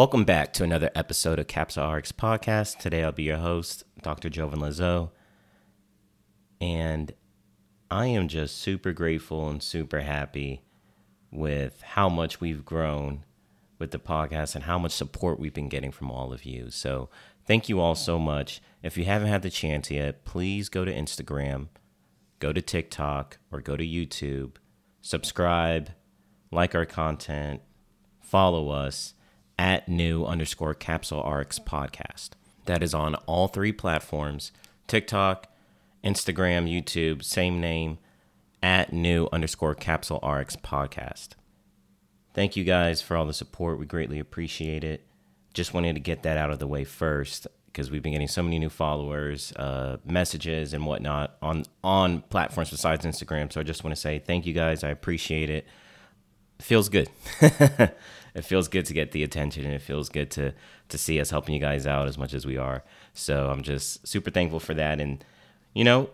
Welcome 0.00 0.24
back 0.24 0.54
to 0.54 0.64
another 0.64 0.90
episode 0.94 1.38
of 1.38 1.46
Capsule 1.46 1.92
RX 1.92 2.10
Podcast. 2.10 2.78
Today 2.78 3.04
I'll 3.04 3.12
be 3.12 3.24
your 3.24 3.36
host, 3.36 3.84
Dr. 4.00 4.30
Jovin 4.30 4.62
Lazo. 4.62 5.12
And 6.58 7.12
I 7.90 8.06
am 8.06 8.26
just 8.26 8.56
super 8.56 8.94
grateful 8.94 9.50
and 9.50 9.62
super 9.62 10.00
happy 10.00 10.62
with 11.30 11.82
how 11.82 12.08
much 12.08 12.40
we've 12.40 12.64
grown 12.64 13.26
with 13.78 13.90
the 13.90 13.98
podcast 13.98 14.54
and 14.54 14.64
how 14.64 14.78
much 14.78 14.92
support 14.92 15.38
we've 15.38 15.52
been 15.52 15.68
getting 15.68 15.92
from 15.92 16.10
all 16.10 16.32
of 16.32 16.46
you. 16.46 16.70
So 16.70 17.10
thank 17.44 17.68
you 17.68 17.78
all 17.78 17.94
so 17.94 18.18
much. 18.18 18.62
If 18.82 18.96
you 18.96 19.04
haven't 19.04 19.28
had 19.28 19.42
the 19.42 19.50
chance 19.50 19.90
yet, 19.90 20.24
please 20.24 20.70
go 20.70 20.86
to 20.86 20.94
Instagram, 20.94 21.68
go 22.38 22.54
to 22.54 22.62
TikTok, 22.62 23.36
or 23.52 23.60
go 23.60 23.76
to 23.76 23.84
YouTube, 23.84 24.52
subscribe, 25.02 25.90
like 26.50 26.74
our 26.74 26.86
content, 26.86 27.60
follow 28.22 28.70
us 28.70 29.12
at 29.60 29.86
new 29.90 30.24
underscore 30.24 30.72
capsule 30.72 31.22
RX 31.22 31.58
podcast. 31.58 32.30
That 32.64 32.82
is 32.82 32.94
on 32.94 33.14
all 33.26 33.46
three 33.46 33.72
platforms 33.72 34.52
TikTok, 34.86 35.48
Instagram, 36.02 36.66
YouTube, 36.66 37.22
same 37.22 37.60
name, 37.60 37.98
at 38.62 38.90
new 38.90 39.28
underscore 39.30 39.74
capsule 39.74 40.18
RX 40.26 40.56
podcast. 40.56 41.30
Thank 42.32 42.56
you 42.56 42.64
guys 42.64 43.02
for 43.02 43.18
all 43.18 43.26
the 43.26 43.34
support. 43.34 43.78
We 43.78 43.84
greatly 43.84 44.18
appreciate 44.18 44.82
it. 44.82 45.04
Just 45.52 45.74
wanted 45.74 45.92
to 45.92 46.00
get 46.00 46.22
that 46.22 46.38
out 46.38 46.50
of 46.50 46.58
the 46.58 46.66
way 46.66 46.84
first 46.84 47.46
because 47.66 47.90
we've 47.90 48.02
been 48.02 48.12
getting 48.12 48.28
so 48.28 48.42
many 48.42 48.58
new 48.58 48.70
followers, 48.70 49.52
uh, 49.56 49.98
messages, 50.06 50.72
and 50.72 50.86
whatnot 50.86 51.36
on 51.42 51.64
on 51.84 52.22
platforms 52.22 52.70
besides 52.70 53.04
Instagram. 53.04 53.52
So 53.52 53.60
I 53.60 53.64
just 53.64 53.84
want 53.84 53.94
to 53.94 54.00
say 54.00 54.20
thank 54.20 54.46
you 54.46 54.54
guys. 54.54 54.82
I 54.82 54.88
appreciate 54.88 55.50
it. 55.50 55.66
It 56.58 56.64
feels 56.64 56.88
good. 56.88 57.10
it 58.34 58.44
feels 58.44 58.68
good 58.68 58.86
to 58.86 58.94
get 58.94 59.12
the 59.12 59.22
attention, 59.22 59.64
and 59.64 59.74
it 59.74 59.82
feels 59.82 60.08
good 60.08 60.30
to 60.32 60.54
to 60.88 60.98
see 60.98 61.20
us 61.20 61.30
helping 61.30 61.54
you 61.54 61.60
guys 61.60 61.86
out 61.86 62.08
as 62.08 62.18
much 62.18 62.34
as 62.34 62.46
we 62.46 62.56
are. 62.56 62.82
So 63.14 63.50
I'm 63.50 63.62
just 63.62 64.06
super 64.06 64.30
thankful 64.30 64.60
for 64.60 64.74
that. 64.74 65.00
And 65.00 65.24
you 65.74 65.84
know, 65.84 66.10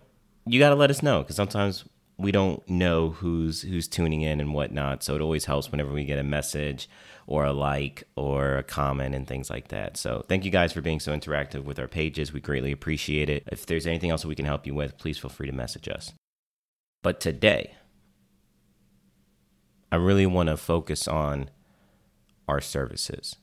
you 0.47 0.59
got 0.59 0.71
to 0.71 0.75
let 0.75 0.91
us 0.91 1.03
know 1.03 1.23
because 1.23 1.37
sometimes 1.37 1.85
we 2.19 2.33
don't 2.33 2.67
know 2.69 3.11
who's 3.11 3.63
who's 3.63 3.89
tuning 3.89 4.23
in 4.23 4.41
and 4.41 4.55
whatnot. 4.55 5.03
So 5.03 5.15
it 5.15 5.21
always 5.21 5.45
helps 5.45 5.71
whenever 5.71 5.93
we 5.93 6.05
get 6.05 6.19
a 6.19 6.25
message 6.25 6.89
or 7.27 7.45
a 7.45 7.53
like 7.53 8.05
or 8.15 8.57
a 8.59 8.63
comment 8.63 9.15
and 9.15 9.27
things 9.27 9.51
like 9.51 9.69
that. 9.69 9.97
So 9.97 10.25
thank 10.29 10.45
you 10.45 10.51
guys 10.51 10.73
for 10.73 10.81
being 10.81 11.01
so 11.01 11.13
interactive 11.13 11.65
with 11.65 11.79
our 11.79 11.89
pages. 11.89 12.33
We 12.33 12.41
greatly 12.41 12.73
appreciate 12.73 13.29
it. 13.29 13.43
If 13.51 13.67
there's 13.67 13.87
anything 13.87 14.11
else 14.11 14.25
we 14.25 14.35
can 14.35 14.45
help 14.47 14.67
you 14.67 14.75
with, 14.75 14.97
please 14.97 15.19
feel 15.19 15.31
free 15.31 15.47
to 15.47 15.53
message 15.53 15.89
us. 15.89 16.13
But 17.03 17.21
today, 17.21 17.75
I 19.93 19.97
really 19.97 20.27
want 20.27 20.49
to 20.49 20.57
focus 20.57 21.07
on 21.07 21.51
our 22.49 22.61
services. 22.61 23.37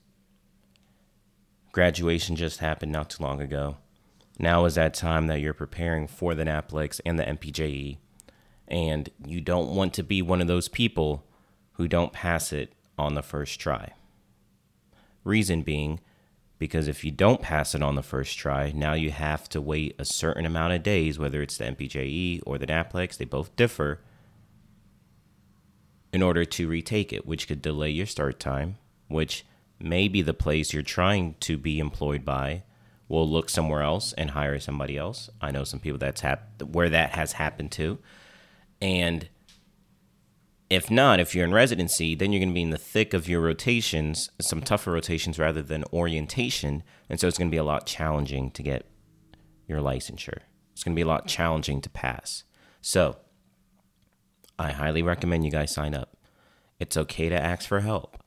Graduation 1.72 2.36
just 2.36 2.60
happened 2.60 2.92
not 2.92 3.10
too 3.10 3.24
long 3.24 3.42
ago. 3.42 3.78
Now 4.40 4.66
is 4.66 4.76
that 4.76 4.94
time 4.94 5.28
that 5.28 5.42
you're 5.42 5.54
preparing 5.54 6.08
for 6.08 6.36
the 6.36 6.44
NAPLEX 6.44 7.02
and 7.06 7.20
the 7.20 7.24
MPJE 7.24 7.98
and 8.68 9.10
you 9.26 9.42
don't 9.42 9.76
want 9.76 9.94
to 9.94 10.04
be 10.04 10.22
one 10.22 10.42
of 10.42 10.48
those 10.48 10.68
people 10.68 11.26
who 11.74 11.88
don't 11.88 12.14
pass 12.14 12.54
it 12.54 12.74
on 12.98 13.14
the 13.14 13.22
first 13.22 13.60
try. 13.60 13.94
Reason 15.24 15.62
being, 15.62 16.00
because 16.60 16.88
if 16.88 17.04
you 17.04 17.12
don't 17.12 17.42
pass 17.42 17.76
it 17.76 17.84
on 17.84 17.96
the 17.96 18.04
first 18.04 18.38
try, 18.38 18.72
now 18.74 18.94
you 18.94 19.12
have 19.12 19.50
to 19.50 19.62
wait 19.62 19.96
a 20.00 20.06
certain 20.06 20.46
amount 20.46 20.74
of 20.74 20.84
days, 20.84 21.20
whether 21.20 21.42
it's 21.42 21.58
the 21.58 21.66
MPJE 21.66 22.42
or 22.46 22.58
the 22.58 22.68
NAPLEX, 22.68 23.18
they 23.18 23.26
both 23.26 23.56
differ, 23.56 24.02
in 26.12 26.22
order 26.22 26.46
to 26.46 26.68
retake 26.68 27.12
it, 27.12 27.26
which 27.26 27.48
could 27.48 27.62
delay 27.62 27.90
your 27.90 28.06
start 28.06 28.40
time, 28.40 28.78
which 29.14 29.46
may 29.80 30.08
be 30.08 30.22
the 30.22 30.34
place 30.34 30.74
you're 30.74 30.84
trying 30.84 31.36
to 31.42 31.58
be 31.58 31.80
employed 31.80 32.26
by 32.26 32.64
will 33.08 33.30
look 33.30 33.50
somewhere 33.50 33.82
else 33.82 34.14
and 34.14 34.32
hire 34.32 34.60
somebody 34.60 34.98
else. 34.98 35.30
I 35.42 35.52
know 35.52 35.64
some 35.64 35.80
people 35.80 36.00
that's 36.00 36.22
hap- 36.22 36.62
where 36.64 36.90
that 36.90 37.12
has 37.12 37.34
happened 37.34 37.72
to. 37.74 38.00
And 38.82 39.30
if 40.70 40.90
not, 40.90 41.20
if 41.20 41.36
you're 41.36 41.46
in 41.46 41.54
residency, 41.54 42.16
then 42.16 42.32
you're 42.32 42.40
going 42.40 42.50
to 42.50 42.56
be 42.56 42.64
in 42.64 42.72
the 42.72 42.78
thick 42.78 43.14
of 43.14 43.28
your 43.30 43.42
rotations, 43.42 44.30
some 44.42 44.62
tougher 44.62 44.92
rotations 44.92 45.38
rather 45.38 45.62
than 45.62 45.84
orientation. 45.94 46.82
And 47.10 47.20
so 47.20 47.28
it's 47.28 47.38
going 47.38 47.50
to 47.50 47.54
be 47.54 47.60
a 47.60 47.64
lot 47.64 47.86
challenging 47.86 48.50
to 48.52 48.64
get 48.64 48.88
your 49.68 49.80
licensure. 49.80 50.40
It's 50.72 50.84
going 50.84 50.96
to 50.96 51.00
be 51.00 51.04
a 51.04 51.08
lot 51.08 51.28
challenging 51.28 51.82
to 51.82 51.90
pass. 51.90 52.44
So 52.82 53.18
I 54.58 54.72
highly 54.72 55.04
recommend 55.04 55.46
you 55.46 55.52
guys 55.52 55.74
sign 55.74 55.94
up. 55.94 56.18
It's 56.80 56.98
okay 56.98 57.30
to 57.30 57.40
ask 57.40 57.68
for 57.68 57.82
help. 57.82 58.23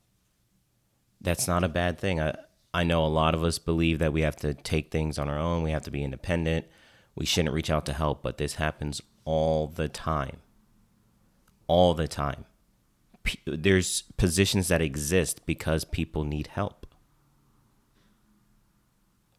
That's 1.26 1.48
not 1.48 1.64
a 1.64 1.69
bad 1.69 1.98
thing. 1.98 2.20
I, 2.20 2.37
I 2.72 2.84
know 2.84 3.04
a 3.04 3.09
lot 3.09 3.34
of 3.34 3.42
us 3.42 3.59
believe 3.59 3.98
that 3.98 4.12
we 4.12 4.20
have 4.20 4.37
to 4.37 4.54
take 4.54 4.92
things 4.92 5.19
on 5.19 5.28
our 5.28 5.38
own, 5.38 5.62
we 5.64 5.72
have 5.72 5.82
to 5.82 5.91
be 5.91 6.04
independent, 6.04 6.66
we 7.16 7.26
shouldn't 7.26 7.53
reach 7.53 7.69
out 7.69 7.84
to 7.87 7.92
help, 7.92 8.22
but 8.22 8.38
this 8.38 8.54
happens 8.54 9.03
all 9.25 9.66
the 9.66 9.88
time 9.88 10.38
all 11.66 11.94
the 11.94 12.09
time. 12.09 12.44
P- 13.25 13.41
there's 13.44 14.03
positions 14.16 14.69
that 14.69 14.81
exist 14.81 15.44
because 15.47 15.84
people 15.84 16.25
need 16.25 16.48
help. 16.48 16.87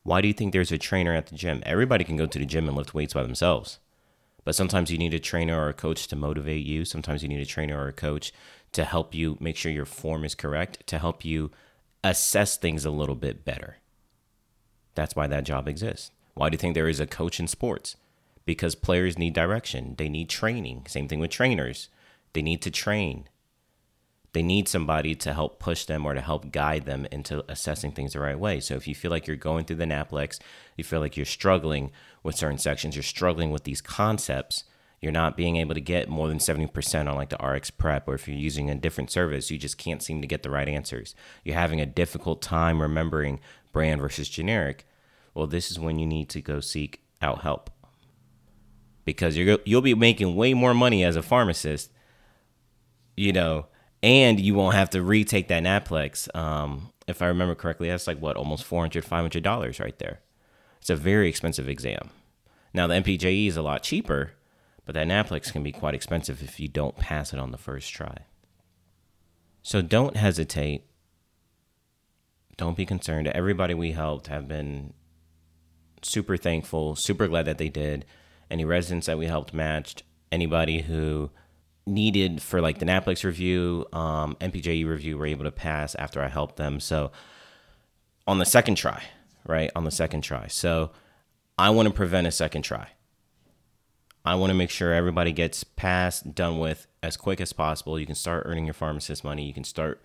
Why 0.03 0.21
do 0.21 0.27
you 0.27 0.33
think 0.33 0.53
there's 0.53 0.71
a 0.71 0.77
trainer 0.77 1.13
at 1.13 1.27
the 1.27 1.35
gym? 1.35 1.61
Everybody 1.65 2.03
can 2.03 2.17
go 2.17 2.25
to 2.25 2.39
the 2.39 2.45
gym 2.45 2.67
and 2.67 2.77
lift 2.77 2.93
weights 2.93 3.13
by 3.13 3.23
themselves. 3.23 3.79
But 4.43 4.55
sometimes 4.55 4.89
you 4.89 4.97
need 4.97 5.13
a 5.13 5.19
trainer 5.19 5.57
or 5.59 5.69
a 5.69 5.73
coach 5.73 6.07
to 6.07 6.15
motivate 6.15 6.65
you. 6.65 6.85
Sometimes 6.85 7.21
you 7.21 7.29
need 7.29 7.41
a 7.41 7.45
trainer 7.45 7.77
or 7.77 7.87
a 7.89 7.93
coach 7.93 8.31
to 8.71 8.85
help 8.85 9.13
you 9.13 9.37
make 9.41 9.57
sure 9.57 9.71
your 9.71 9.85
form 9.85 10.23
is 10.23 10.35
correct, 10.35 10.85
to 10.87 10.99
help 10.99 11.25
you 11.25 11.51
assess 12.09 12.57
things 12.57 12.85
a 12.85 12.91
little 12.91 13.16
bit 13.16 13.45
better. 13.45 13.78
That's 14.95 15.16
why 15.16 15.28
that 15.28 15.45
job 15.45 15.68
exists. 15.68 16.12
Why 16.34 16.50
do 16.50 16.56
you 16.56 16.59
think 16.59 16.73
there 16.75 16.90
is 16.90 17.00
a 17.00 17.07
coach 17.07 17.40
in 17.40 17.47
sports? 17.47 17.95
Because 18.45 18.75
players 18.75 19.18
need 19.18 19.34
direction, 19.34 19.95
they 19.97 20.09
need 20.09 20.29
training. 20.29 20.85
Same 20.88 21.07
thing 21.07 21.19
with 21.19 21.31
trainers. 21.31 21.90
They 22.34 22.41
need 22.41 22.62
to 22.62 22.72
train. 22.72 23.28
They 24.34 24.44
need 24.44 24.67
somebody 24.67 25.16
to 25.16 25.34
help 25.34 25.59
push 25.59 25.85
them 25.85 26.06
or 26.06 26.13
to 26.13 26.22
help 26.22 26.51
guide 26.51 26.85
them 26.85 27.07
into 27.12 27.44
assessing 27.50 27.91
things 27.91 28.13
the 28.13 28.19
right 28.19 28.38
way. 28.38 28.59
So 28.59 28.75
if 28.75 28.88
you 28.88 28.94
feel 28.94 29.09
like 29.09 29.25
you're 29.25 29.35
going 29.35 29.66
through 29.66 29.78
the 29.78 29.85
NAPLEX, 29.85 30.40
you 30.75 30.84
feel 30.84 31.00
like 31.00 31.17
you're 31.17 31.25
struggling 31.25 31.91
with 32.22 32.35
certain 32.35 32.59
sections, 32.59 32.96
you're 32.96 33.03
struggling 33.03 33.50
with 33.50 33.63
these 33.63 33.81
concepts, 33.81 34.63
you're 35.02 35.12
not 35.12 35.38
being 35.38 35.58
able 35.58 35.75
to 35.75 35.81
get 35.81 36.09
more 36.09 36.28
than 36.28 36.40
70% 36.40 37.08
on 37.08 37.16
like 37.16 37.30
the 37.30 37.46
RX 37.46 37.69
prep, 37.72 38.08
or 38.08 38.16
if 38.16 38.28
you're 38.28 38.38
using 38.38 38.69
a 38.69 38.75
different 38.75 39.12
service, 39.12 39.52
you 39.52 39.58
just 39.58 39.78
can't 39.78 40.02
seem 40.02 40.22
to 40.22 40.28
get 40.28 40.44
the 40.44 40.50
right 40.50 40.68
answers. 40.68 41.16
You're 41.44 41.56
having 41.56 41.80
a 41.80 41.85
difficult 41.85 42.41
time 42.41 42.81
remembering 42.81 43.40
brand 43.72 44.02
versus 44.02 44.28
generic. 44.30 44.88
Well, 45.34 45.47
this 45.47 45.69
is 45.69 45.80
when 45.80 46.00
you 46.00 46.08
need 46.08 46.30
to 46.30 46.41
go 46.41 46.59
seek 46.59 47.02
out 47.22 47.41
help 47.41 47.69
because 49.06 49.38
you're, 49.38 49.59
you'll 49.66 49.81
be 49.81 49.94
making 49.94 50.35
way 50.35 50.53
more 50.53 50.74
money 50.74 51.03
as 51.03 51.16
a 51.16 51.22
pharmacist 51.22 51.91
you 53.18 53.34
know, 53.34 53.66
and 54.02 54.40
you 54.40 54.53
won't 54.53 54.75
have 54.75 54.91
to 54.91 55.02
retake 55.02 55.50
that 55.50 55.64
Naplex. 55.64 56.34
Um, 56.35 56.94
if 57.08 57.22
I 57.22 57.25
remember 57.25 57.56
correctly, 57.56 57.90
that's 57.90 58.08
like 58.08 58.19
what 58.19 58.38
almost 58.38 58.64
400 58.64 59.03
500 59.03 59.44
dollars 59.44 59.79
right 59.79 59.97
there. 60.00 60.19
It's 60.79 60.90
a 60.90 60.96
very 60.96 61.28
expensive 61.28 61.68
exam. 61.68 62.12
Now 62.74 62.88
the 62.88 62.94
MPJE 62.94 63.47
is 63.47 63.58
a 63.58 63.62
lot 63.62 63.84
cheaper, 63.84 64.31
but 64.87 64.93
that 64.93 65.05
Naplex 65.05 65.51
can 65.51 65.63
be 65.63 65.73
quite 65.73 65.93
expensive 65.93 66.41
if 66.41 66.61
you 66.61 66.69
don't 66.69 66.95
pass 66.95 67.33
it 67.33 67.39
on 67.39 67.51
the 67.51 67.57
first 67.57 67.91
try. 67.91 68.19
So 69.61 69.81
don't 69.81 70.15
hesitate. 70.15 70.85
Don't 72.55 72.77
be 72.77 72.85
concerned. 72.85 73.27
Everybody 73.27 73.73
we 73.73 73.91
helped 73.91 74.27
have 74.27 74.47
been 74.47 74.93
super 76.01 76.37
thankful, 76.37 76.95
super 76.95 77.27
glad 77.27 77.43
that 77.45 77.57
they 77.57 77.67
did. 77.67 78.05
Any 78.49 78.63
residents 78.63 79.07
that 79.07 79.17
we 79.17 79.25
helped 79.25 79.53
matched, 79.53 80.03
anybody 80.31 80.83
who 80.83 81.31
needed 81.85 82.41
for 82.41 82.61
like 82.61 82.79
the 82.79 82.85
Naplex 82.85 83.25
review, 83.25 83.85
um, 83.91 84.37
MPJE 84.39 84.87
review 84.87 85.17
were 85.17 85.25
able 85.25 85.43
to 85.43 85.51
pass 85.51 85.95
after 85.95 86.23
I 86.23 86.29
helped 86.29 86.55
them. 86.55 86.79
So 86.79 87.11
on 88.25 88.39
the 88.39 88.45
second 88.45 88.75
try, 88.75 89.03
right? 89.45 89.69
On 89.75 89.83
the 89.83 89.91
second 89.91 90.22
try. 90.22 90.47
So 90.47 90.91
I 91.57 91.72
want 91.72 91.90
to 91.90 91.93
prevent 91.93 92.25
a 92.25 92.31
second 92.31 92.61
try. 92.61 92.87
I 94.28 94.35
want 94.35 94.50
to 94.50 94.56
make 94.56 94.70
sure 94.70 94.94
everybody 94.94 95.32
gets 95.32 95.64
passed, 95.64 96.35
done 96.35 96.59
with 96.59 96.85
as 97.02 97.16
quick 97.16 97.40
as 97.40 97.53
possible. 97.53 97.97
You 97.97 98.06
can 98.06 98.14
start 98.14 98.44
earning 98.46 98.66
your 98.66 98.74
pharmacist 98.74 99.24
money. 99.24 99.46
You 99.46 99.53
can 99.53 99.64
start 99.64 100.02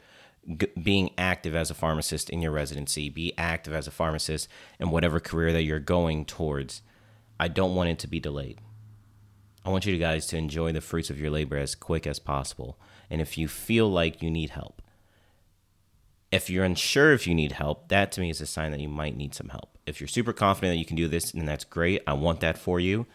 g- 0.47 0.69
being 0.81 1.11
active 1.19 1.57
as 1.57 1.73
a 1.73 1.75
pharmacist 1.75 2.31
in 2.31 2.41
your 2.41 2.53
residency. 2.53 3.09
Be 3.09 3.37
active 3.37 3.75
as 3.75 3.89
a 3.89 3.91
pharmacist 3.91 4.47
in 4.79 4.91
whatever 4.91 5.19
career 5.19 5.53
that 5.53 5.65
you're 5.65 5.81
going 5.81 6.25
towards. 6.25 6.83
I 7.41 7.49
don't 7.49 7.75
want 7.75 7.89
it 7.89 7.99
to 7.99 8.07
be 8.07 8.21
delayed. 8.21 8.61
I 9.65 9.71
want 9.71 9.87
you 9.87 9.99
guys 9.99 10.27
to 10.27 10.37
enjoy 10.37 10.71
the 10.71 10.81
fruits 10.81 11.11
of 11.11 11.19
your 11.19 11.31
labor 11.31 11.57
as 11.57 11.75
quick 11.75 12.07
as 12.07 12.21
possible. 12.21 12.79
And 13.11 13.21
if 13.21 13.37
you 13.37 13.49
feel 13.49 13.91
like 13.91 14.23
you 14.23 14.31
need 14.31 14.51
help, 14.51 14.83
if 16.31 16.49
you're 16.49 16.65
unsure 16.65 17.13
if 17.13 17.27
you 17.27 17.35
need 17.35 17.53
help, 17.53 17.89
that 17.89 18.13
to 18.13 18.21
me 18.21 18.31
is 18.31 18.41
a 18.41 18.47
sign 18.47 18.71
that 18.71 18.81
you 18.81 18.89
might 18.89 19.17
need 19.17 19.35
some 19.35 19.49
help. 19.49 19.77
If 19.85 20.01
you're 20.01 20.07
super 20.07 20.33
confident 20.33 20.75
that 20.75 20.79
you 20.79 20.85
can 20.85 20.97
do 20.97 21.09
this, 21.09 21.35
and 21.35 21.49
that's 21.49 21.65
great, 21.65 22.03
I 22.07 22.13
want 22.13 22.39
that 22.39 22.57
for 22.57 22.79
you. 22.79 23.09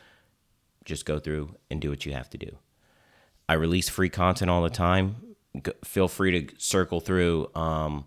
Just 0.87 1.05
go 1.05 1.19
through 1.19 1.55
and 1.69 1.81
do 1.81 1.89
what 1.89 2.05
you 2.05 2.13
have 2.13 2.29
to 2.29 2.37
do. 2.37 2.57
I 3.49 3.53
release 3.53 3.89
free 3.89 4.09
content 4.09 4.49
all 4.49 4.63
the 4.63 4.69
time. 4.69 5.17
Go, 5.61 5.73
feel 5.83 6.07
free 6.07 6.47
to 6.47 6.55
circle 6.57 7.01
through 7.01 7.49
um, 7.55 8.05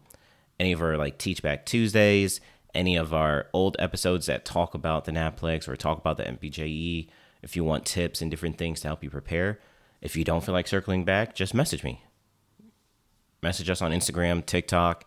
any 0.59 0.73
of 0.73 0.81
our 0.81 0.97
like 0.97 1.19
Teach 1.19 1.43
Back 1.43 1.67
Tuesdays, 1.67 2.41
any 2.75 2.97
of 2.97 3.13
our 3.13 3.49
old 3.53 3.77
episodes 3.79 4.27
that 4.27 4.47
talk 4.47 4.75
about 4.75 5.05
the 5.05 5.13
NAPLEX 5.13 5.69
or 5.69 5.77
talk 5.77 5.99
about 5.99 6.17
the 6.17 6.25
MPJE 6.25 7.09
if 7.43 7.55
you 7.55 7.65
want 7.65 7.85
tips 7.85 8.23
and 8.23 8.31
different 8.31 8.57
things 8.57 8.81
to 8.81 8.89
help 8.89 9.05
you 9.05 9.11
prepare. 9.11 9.61
If 10.01 10.17
you 10.17 10.25
don't 10.25 10.43
feel 10.43 10.55
like 10.55 10.67
circling 10.67 11.05
back, 11.05 11.35
just 11.35 11.53
message 11.53 11.85
me. 11.85 12.03
Message 13.43 13.69
us 13.69 13.83
on 13.83 13.93
Instagram, 13.93 14.45
TikTok. 14.45 15.05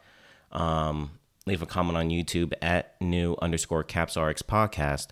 Um, 0.52 1.12
leave 1.48 1.64
a 1.64 1.66
comment 1.66 1.98
on 1.98 2.10
YouTube 2.10 2.54
at 2.62 3.00
new 3.02 3.36
underscore 3.42 3.84
capsrx 3.84 4.44
podcast, 4.44 5.08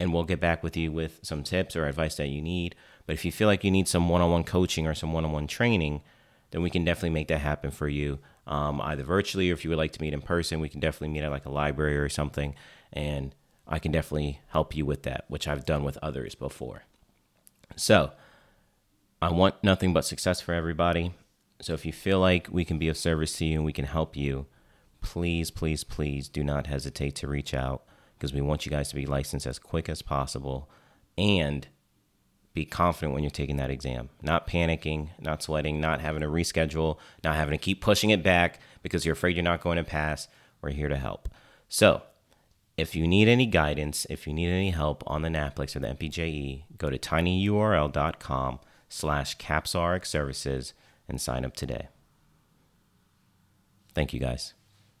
and 0.00 0.12
we'll 0.12 0.24
get 0.24 0.40
back 0.40 0.62
with 0.62 0.76
you 0.76 0.90
with 0.92 1.20
some 1.22 1.42
tips 1.42 1.76
or 1.76 1.86
advice 1.86 2.16
that 2.16 2.28
you 2.28 2.42
need. 2.42 2.74
But 3.06 3.14
if 3.14 3.24
you 3.24 3.32
feel 3.32 3.48
like 3.48 3.64
you 3.64 3.70
need 3.70 3.88
some 3.88 4.08
one 4.08 4.20
on 4.20 4.30
one 4.30 4.44
coaching 4.44 4.86
or 4.86 4.94
some 4.94 5.12
one 5.12 5.24
on 5.24 5.32
one 5.32 5.46
training, 5.46 6.02
then 6.50 6.62
we 6.62 6.70
can 6.70 6.84
definitely 6.84 7.10
make 7.10 7.28
that 7.28 7.40
happen 7.40 7.70
for 7.70 7.88
you, 7.88 8.18
um, 8.46 8.80
either 8.80 9.02
virtually 9.02 9.50
or 9.50 9.54
if 9.54 9.64
you 9.64 9.70
would 9.70 9.78
like 9.78 9.92
to 9.92 10.00
meet 10.00 10.12
in 10.12 10.22
person, 10.22 10.60
we 10.60 10.68
can 10.68 10.80
definitely 10.80 11.08
meet 11.08 11.22
at 11.22 11.30
like 11.30 11.46
a 11.46 11.50
library 11.50 11.96
or 11.96 12.08
something. 12.08 12.54
And 12.92 13.34
I 13.66 13.78
can 13.78 13.92
definitely 13.92 14.40
help 14.48 14.76
you 14.76 14.84
with 14.86 15.02
that, 15.04 15.24
which 15.28 15.48
I've 15.48 15.64
done 15.64 15.84
with 15.84 15.98
others 16.02 16.34
before. 16.34 16.84
So 17.76 18.12
I 19.20 19.32
want 19.32 19.62
nothing 19.62 19.92
but 19.92 20.04
success 20.04 20.40
for 20.40 20.54
everybody. 20.54 21.14
So 21.60 21.72
if 21.72 21.86
you 21.86 21.92
feel 21.92 22.20
like 22.20 22.48
we 22.50 22.64
can 22.64 22.78
be 22.78 22.88
of 22.88 22.96
service 22.96 23.36
to 23.38 23.46
you 23.46 23.56
and 23.56 23.64
we 23.64 23.72
can 23.72 23.86
help 23.86 24.16
you, 24.16 24.46
please, 25.00 25.50
please, 25.50 25.82
please 25.84 26.28
do 26.28 26.44
not 26.44 26.66
hesitate 26.66 27.14
to 27.16 27.28
reach 27.28 27.54
out 27.54 27.84
because 28.24 28.32
we 28.32 28.40
want 28.40 28.64
you 28.64 28.70
guys 28.70 28.88
to 28.88 28.94
be 28.94 29.04
licensed 29.04 29.46
as 29.46 29.58
quick 29.58 29.86
as 29.86 30.00
possible 30.00 30.70
and 31.18 31.68
be 32.54 32.64
confident 32.64 33.12
when 33.12 33.22
you're 33.22 33.30
taking 33.30 33.58
that 33.58 33.68
exam. 33.68 34.08
Not 34.22 34.48
panicking, 34.48 35.10
not 35.20 35.42
sweating, 35.42 35.78
not 35.78 36.00
having 36.00 36.22
to 36.22 36.28
reschedule, 36.28 36.96
not 37.22 37.36
having 37.36 37.52
to 37.52 37.62
keep 37.62 37.82
pushing 37.82 38.08
it 38.08 38.22
back 38.22 38.60
because 38.82 39.04
you're 39.04 39.12
afraid 39.12 39.36
you're 39.36 39.42
not 39.42 39.60
going 39.60 39.76
to 39.76 39.84
pass. 39.84 40.26
We're 40.62 40.70
here 40.70 40.88
to 40.88 40.96
help. 40.96 41.28
So, 41.68 42.02
if 42.78 42.96
you 42.96 43.06
need 43.06 43.28
any 43.28 43.44
guidance, 43.44 44.06
if 44.08 44.26
you 44.26 44.32
need 44.32 44.48
any 44.48 44.70
help 44.70 45.04
on 45.06 45.20
the 45.20 45.28
NAPLEX 45.28 45.76
or 45.76 45.80
the 45.80 45.88
MPJE, 45.88 46.64
go 46.78 46.88
to 46.88 46.98
tinyurl.com 46.98 48.58
slash 48.88 49.36
capsrx 49.36 50.06
services 50.06 50.72
and 51.06 51.20
sign 51.20 51.44
up 51.44 51.54
today. 51.54 51.88
Thank 53.94 54.14
you 54.14 54.18
guys. 54.18 54.54